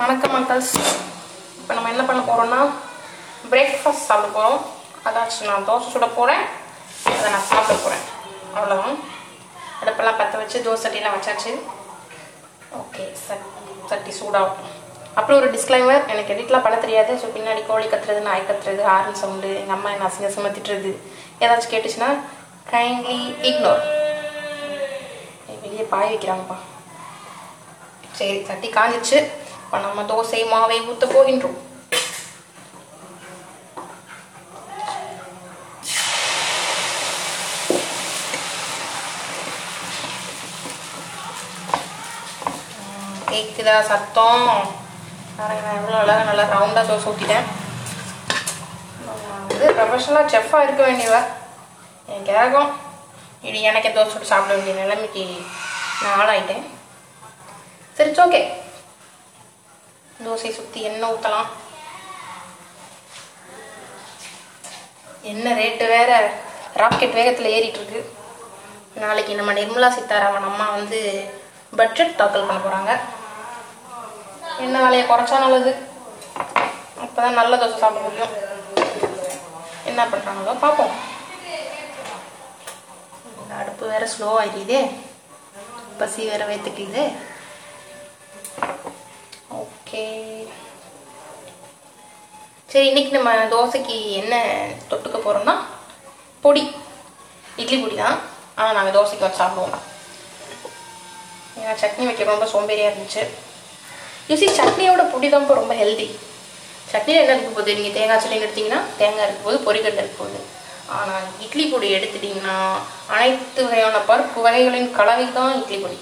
[0.00, 0.70] வணக்கம் மக்கள்ஸ்
[1.60, 2.60] இப்போ நம்ம என்ன பண்ண போகிறோம்னா
[3.52, 4.60] பிரேக்ஃபாஸ்ட் சாப்பிட போகிறோம்
[5.08, 6.44] அதாச்சும் நான் தோசை சுட போகிறேன்
[7.16, 8.04] அதை நான் சாப்பிட போகிறேன்
[8.54, 8.96] அவ்வளோதான்
[9.80, 11.52] அடுப்பெல்லாம் பற்ற வச்சு தோசை சட்டிலாம் வச்சாச்சு.
[12.80, 13.44] ஓகே சட்
[13.90, 14.70] சட்டி சூடாகும்.
[15.18, 17.12] அப்புறம் ஒரு டிஸ்க்ளைமர் எனக்கு எடிட்லாம் பண்ண தெரியாது.
[17.22, 20.92] ஸோ பின்னாடி கோழி கத்துறது நாய் கத்துறது ஹார்ன் சவுண்டு எங்கள் அம்மா என்ன அசிங்க சுமத்திட்டுறது
[21.42, 22.10] ஏதாச்சும் கேட்டுச்சுன்னா
[22.72, 23.20] கைண்ட்லி
[23.50, 23.84] இக்னோர்
[25.66, 26.58] வெளியே பாய் வைக்கிறாங்கப்பா.
[28.18, 29.20] சரி சட்டி காஞ்சிச்சு
[29.70, 31.58] இப்போ நம்ம தோசை மாவை ஊற்ற போகின்றோம்.
[43.30, 44.46] கேக்குதா சத்தம்?
[45.36, 47.46] பாருங்க நான் எவ்வளோ அழகாக நல்லா ரவுண்டாக தோசை ஊற்றிட்டேன்
[49.04, 51.20] நான் வந்து ப்ரொஃபஷனலாக செஃப்பாக இருக்க வேண்டியவா
[52.14, 52.70] என் கேகம்
[53.48, 55.24] இது எனக்கே தோசை சாப்பிட வேண்டிய நிலைமைக்கு
[56.02, 56.64] நான் ஆளாயிட்டேன்.
[57.96, 58.40] சரி ஓகே
[60.24, 61.50] தோசை சுற்றி எண்ணெய் ஊற்றலாம்
[65.30, 66.10] என்ன ரேட்டு வேற.
[66.80, 68.00] ராக்கெட் வேகத்தில் ஏறிட்டு இருக்கு
[69.02, 71.00] நாளைக்கு நம்ம நிர்மலா சீதாராமன் அம்மா வந்து
[71.80, 72.92] பட்ஜெட் தாக்கல் பண்ண போகிறாங்க
[74.64, 75.72] என்ன விலையை குறைச்சா நல்லது.
[77.04, 78.34] அப்போ தான் நல்ல தோசை சாப்பிட முடியும்.
[79.90, 80.94] என்ன பண்ணுறாங்களோ பார்ப்போம்.
[83.40, 84.80] இந்த அடுப்பு வேற ஸ்லோ ஆகிடுதே
[86.00, 87.02] பசி வேற வைத்துக்கிது
[89.90, 90.02] ஓகே
[92.72, 94.34] சரி இன்னைக்கு நம்ம தோசைக்கு என்ன
[94.90, 95.54] தொட்டுக்க போகிறோம்னா
[96.44, 96.62] பொடி.
[97.62, 98.18] இட்லி பொடி தான்.
[98.58, 99.74] ஆனால் நாங்கள் தோசைக்கு வச்சு சாப்பிடுவோம்.
[101.60, 103.24] ஏன்னா சட்னி வைக்க ரொம்ப சோம்பேறியாக இருந்துச்சு.
[104.28, 106.06] யூசி சட்னியோட பொடி தான் இப்போ ரொம்ப ஹெல்தி
[106.92, 110.40] சட்னியில் என்ன இருக்க போகுது நீங்கள் தேங்காய் சட்னி எடுத்தீங்கன்னா தேங்காய் இருக்க போது பொரிக்கடலை இருக்க போகுது
[110.98, 112.56] ஆனால் இட்லி பொடி எடுத்துட்டிங்கன்னா
[113.16, 115.98] அனைத்து வகையான பருப்பு வகைகளின் கலவை தான் இட்லி பொடி.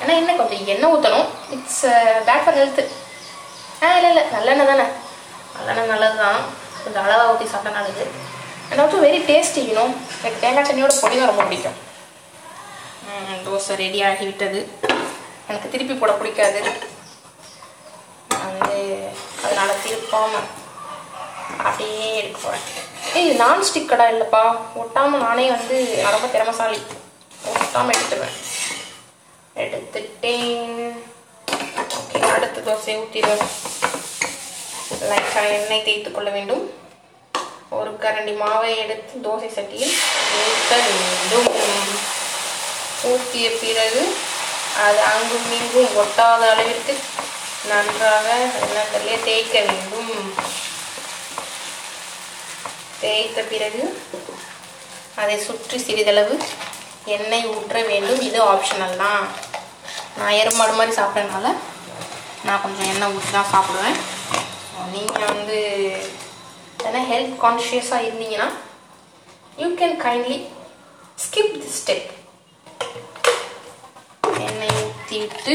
[0.00, 1.82] ஏன்னா என்ன கொஞ்சம் எண்ணெய் ஊற்றணும் இட்ஸ்
[2.28, 2.84] பேட் ஃபார் ஹெல்த்து
[3.84, 4.86] ஆ இல்லை இல்லை நல்லெண்ணெய் தானே.
[5.56, 6.40] நல்லெண்ணெய் நல்லது தான்
[6.82, 8.04] கொஞ்சம் அளவாக ஊற்றி சாப்பிட்டா நல்லது.
[8.68, 9.84] And also very tasty you know
[10.20, 11.78] எனக்கு தேங்காய் சட்னியோட பொடி தான் ரொம்ப பிடிக்கும்.
[13.46, 14.60] தோசை ரெடி ஆகிவிட்டது
[15.48, 16.60] எனக்கு திருப்பி போட பிடிக்காது.
[18.44, 18.78] வந்து
[19.44, 20.32] அதனால் திருப்பாம
[21.66, 22.64] அப்படியே எடுக்க போகிறேன்
[23.18, 24.42] ஏய் நான் ஸ்டிக் கடை இல்லைப்பா.
[24.82, 25.76] ஒட்டாமல் நானே வந்து
[26.14, 26.80] ரொம்ப திறமசாலி.
[27.62, 28.36] ஒட்டாமல் எடுத்துருவேன்.
[30.30, 33.44] எடுத்துட்டேன் அடுத்த தோசையை ஊற்றிடுவேன்
[35.10, 36.64] லைட்டாக எண்ணெய் தேய்த்து கொள்ள வேண்டும்.
[37.78, 39.94] ஒரு கரண்டி மாவை எடுத்து தோசை சட்டியில்
[40.40, 41.48] ஊற்ற வேண்டும்.
[43.10, 44.02] ஊற்றிய பிறகு
[44.84, 46.94] அது அங்கும் இங்கும் ஒட்டாத அளவிற்கு
[47.70, 48.26] நன்றாக
[48.64, 50.12] எண்ணெய் தேய்க்க வேண்டும்.
[53.00, 53.82] தேய்த்த பிறகு
[55.22, 56.34] அதை சுற்றி சிறிதளவு
[57.16, 58.22] எண்ணெய் ஊற்ற வேண்டும்.
[58.28, 59.26] இது ஆப்ஷனல் தான்.
[60.18, 61.46] நான் எறும்பாடு மாதிரி சாப்பிட்றதுனால
[62.46, 63.96] நான் கொஞ்சம் எண்ணெய் ஊற்றி தான் சாப்பிடுவேன்.
[64.94, 65.58] நீங்கள் வந்து
[66.86, 68.48] ஏன்னா ஹெல்த் கான்ஷியஸாக இருந்தீங்கன்னா
[69.62, 70.38] you can kindly
[71.24, 72.08] skip the step
[74.46, 75.54] எண்ணெய் ஊற்றி விட்டு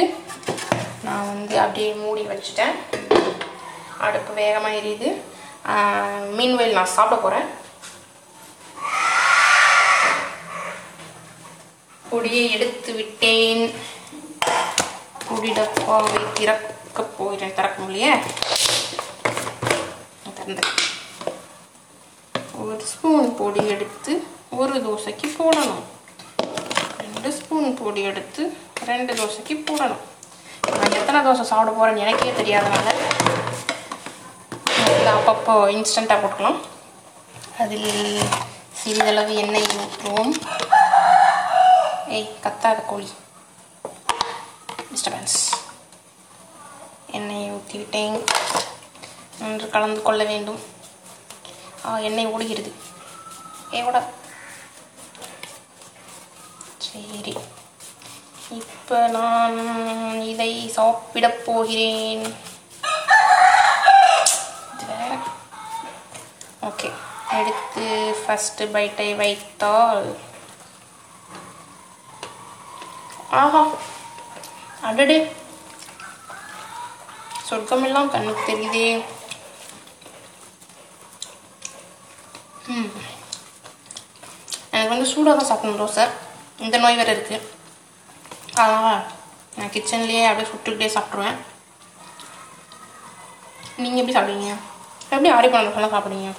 [1.06, 2.76] நான் வந்து அப்படியே மூடி வச்சுட்டேன்.
[4.08, 5.10] அடுப்பு வேகமாக எரியுது.
[6.38, 7.48] மீன்வெயில் நான் சாப்பிட போகிறேன்
[12.12, 13.64] பொடியை எடுத்து விட்டேன்.
[15.42, 18.10] பொடி டப்பாவை திறக்க போகிறேன் திறக்க முடியலையே
[20.36, 20.74] திறந்தேன்
[22.64, 24.14] ஒரு ஸ்பூன் பொடி எடுத்து
[24.62, 25.82] ஒரு தோசைக்கு போடணும்.
[27.00, 28.44] ரெண்டு ஸ்பூன் பொடி எடுத்து
[28.90, 30.04] ரெண்டு தோசைக்கு போடணும்.
[30.76, 32.94] நான் எத்தனை தோசை சாப்பிட போகிறேன்னு எனக்கே தெரியாதனால
[35.16, 36.62] அப்பப்போ இன்ஸ்டண்ட்டாக போட்டுக்கலாம்
[37.66, 37.90] அதில்
[38.84, 40.32] சிறிதளவு எண்ணெய் ஊற்றுவோம்
[42.18, 43.10] ஏய் கத்தாத கோழி.
[45.02, 45.54] டிஸ்டபன்ஸ்
[47.12, 48.26] எண்ணெயை ஊற்றிவிட்டேன்
[49.40, 50.60] நன்று கலந்து கொள்ள வேண்டும்.
[52.02, 52.74] எண்ணெய் ஓடுகிறது.
[53.74, 53.84] ஏ
[56.78, 57.38] சரி.
[58.50, 62.36] இப்போ நான் இதை சாப்பிடப் போகிறேன்.
[66.62, 66.94] ஓகே.
[67.32, 70.20] எடுத்து ஃபஸ்ட்டு பைட்டை வைத்தால்.
[73.30, 73.68] ஆஹா.
[74.84, 75.18] அடடே.
[77.48, 78.86] சொர்க்கமெல்லாம் கண்ணுக்கு தெரியுதே.
[82.70, 82.90] ம்.
[84.74, 86.06] எனக்கு வந்து சூடாக தான் சாப்பிடணும் தோசை
[86.60, 87.48] இந்த நோய் வேறு இருக்குது
[88.56, 89.02] அதனால்
[89.58, 91.40] நான் கிச்சன்லேயே அப்படியே சுட்டுக்கிட்டே சாப்பிட்ருவேன்
[93.80, 94.52] நீங்கள் எப்படி சாப்பிடுவீங்க?
[95.12, 96.32] எப்படி ஆரி பண்ண சாப்பிடுவீங்க?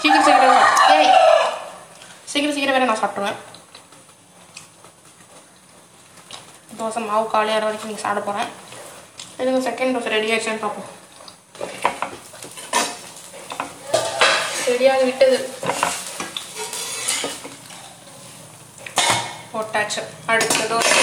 [0.00, 0.57] சீக்கிரம் சீக்கிரம்
[2.38, 3.38] சீக்கிரம் சீக்கிரம் வேறு நான் சாப்பிடுவேன்
[6.78, 8.50] தோசை மாவு காலையாகிற வரைக்கும் நீங்கள் சாப்பிட போகிறேன்
[9.40, 10.94] இதுக்கு செகண்ட் தோசை ரெடி ஆகிடுச்சுன்னு பார்ப்போம்
[14.68, 15.38] ரெடியாக விட்டது.
[19.52, 20.00] போட்டாச்சு.
[20.32, 21.02] அடுத்த தோசை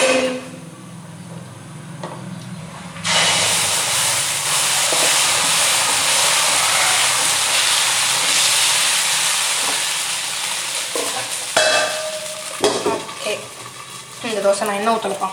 [14.36, 15.28] இந்த தோசை நான் என்ன ஊற்றலப்பா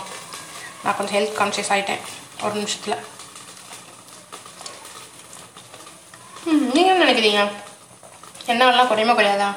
[0.83, 2.03] நான் கொஞ்சம் ஹெல்த் கான்ஷியஸ் ஆகிட்டேன்
[2.43, 2.95] ஒரு நிமிஷத்தில்.
[6.75, 7.41] நீங்கள் என்ன நினைக்கிறீங்க?
[8.51, 9.49] எண்ணெயெல்லாம் குறையுமா குறையாதா?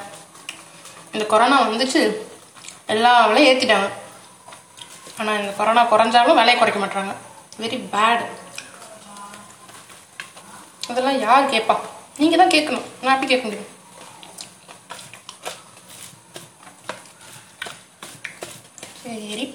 [1.13, 2.01] இந்த கொரோனா வந்துச்சு.
[2.95, 3.87] எல்லா விலையும் ஏற்றிட்டாங்க
[5.19, 7.13] ஆனால் இந்த கொரோனா குறைஞ்சாலும் விலையை குறைக்க மாட்டாங்க
[7.63, 8.27] வெரி பேடு
[10.89, 11.77] அதெல்லாம் யார் கேட்பா
[12.21, 12.85] நீங்கள் தான் கேட்கணும்.
[13.01, 13.71] நான் எப்படி கேட்க முடியும்?
[19.07, 19.45] சரி.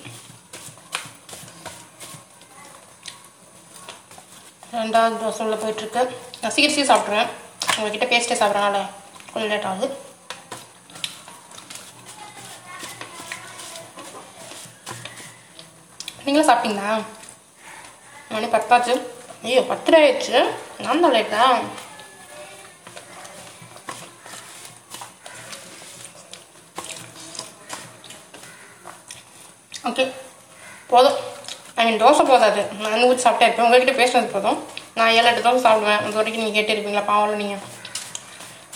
[4.75, 6.03] ரெண்டாவது தோசை உள்ள போயிட்டுருக்கு.
[6.41, 7.31] நான் சீக்கிரம் சாப்பிட்ருவேன்
[7.77, 8.79] உங்கள்கிட்ட பேஸ்ட்டே சாப்பிட்றனால
[9.33, 9.89] கொஞ்சம் லேட் ஆகுது.
[16.25, 16.91] நீங்களும் சாப்பிட்டீங்களா?
[18.35, 18.95] மணி பத்தாச்சு.
[19.43, 20.39] ஐயோ பத்து ஆயிடுச்சு.
[20.85, 21.45] நான் தான் லேட்டா
[29.89, 30.05] ஓகே.
[30.93, 31.19] போதும்.
[31.79, 32.63] ஐ மீன் தோசை போதாது.
[32.83, 34.59] நான் ஊற்றி சாப்பிட்டே இருப்பேன் உங்கள்கிட்ட பேசுனது போதும்.
[34.99, 36.03] நான் ஏழு எட்டு தோசை சாப்பிடுவேன்.
[36.05, 37.05] அது வரைக்கும் நீங்கள் கேட்டிருப்பீங்களா?
[37.13, 37.63] பாவம் நீங்கள்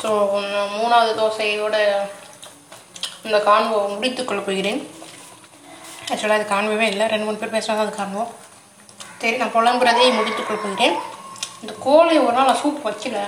[0.00, 0.08] ஸோ
[0.78, 1.76] மூணாவது தோசையோட
[3.26, 4.80] இந்த கான்வோ முடித்துக்கொள்ள போகிறேன்.
[6.10, 7.06] ஆக்சுவலாக அது காண்பவே இல்லை.
[7.12, 8.32] ரெண்டு மூணு பேர் பேசுகிறாங்க அது காண்போம்
[9.20, 10.96] சரி நான் புலம்புறதே முடித்துக்கொள்ள போகிறேன்.
[11.62, 13.20] இந்த கோழி ஒரு நாள் நான் சூப் வச்சுல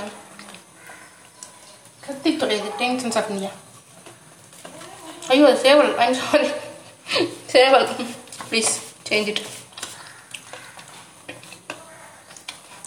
[2.07, 3.49] கத்தி தொலைது டென்ஷன் சாப்பிட்டீங்க
[5.33, 5.93] ஐயோ அது சேவல்.
[6.05, 6.49] ஐம் சாரி
[7.53, 7.87] சேவல்
[8.49, 8.73] ப்ளீஸ்
[9.09, 9.43] சேஞ்ச் இட்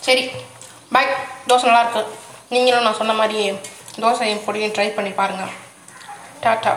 [0.03, 0.23] சரி
[0.91, 1.09] பாய்
[1.49, 2.01] தோசை நல்லாயிருக்கு
[2.51, 3.49] நீங்களும் நான் சொன்ன மாதிரியே
[3.97, 5.53] தோசையும் பொடியும் ட்ரை பண்ணி பாருங்கள்
[6.43, 6.73] டாட்டா